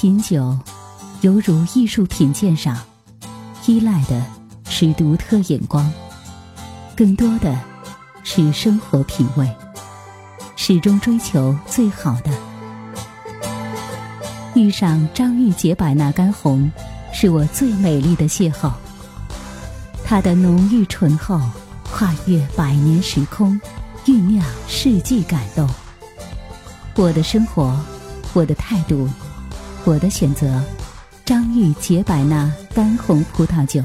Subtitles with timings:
[0.00, 0.58] 品酒，
[1.20, 2.74] 犹如艺术品鉴赏，
[3.66, 4.24] 依赖的
[4.64, 5.92] 是独特眼光，
[6.96, 7.54] 更多的
[8.22, 9.46] 是生活品味，
[10.56, 12.30] 始终追求最好的。
[14.54, 16.72] 遇上张裕解百纳干红，
[17.12, 18.72] 是我最美丽的邂逅。
[20.02, 21.38] 它的浓郁醇厚，
[21.92, 23.60] 跨越百年时空，
[24.06, 25.68] 酝酿世纪感动。
[26.94, 27.78] 我的生活，
[28.32, 29.06] 我的态度，
[29.84, 30.62] 我的选择，
[31.24, 33.82] 张裕解百纳干红葡萄酒。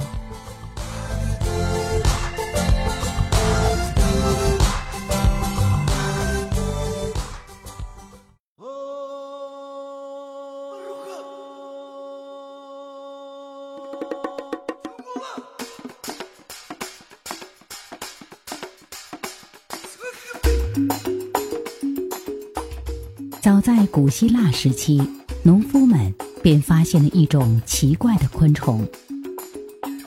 [23.41, 24.99] 早在古希腊时期，
[25.45, 28.83] 农夫们便发现了一种奇怪的昆虫。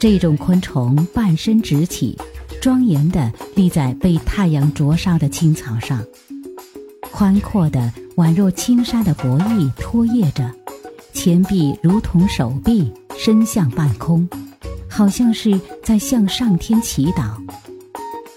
[0.00, 2.18] 这种昆虫半身直起，
[2.60, 6.02] 庄严地立在被太阳灼烧的青草上，
[7.12, 10.52] 宽阔的宛若轻纱的薄翼拖曳着，
[11.12, 14.28] 前臂如同手臂伸向半空，
[14.90, 17.30] 好像是在向上天祈祷。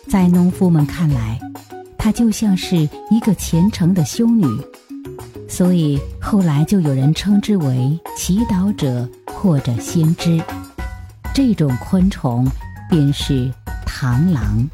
[0.08, 1.40] 在农夫们看来，
[1.98, 4.46] 它就像是一个虔诚的修女。
[5.52, 10.42] 所以后来就有人称之为祈祷者或者先知，
[11.36, 12.48] 这种昆虫
[12.90, 13.52] 便是
[13.86, 14.66] 螳螂。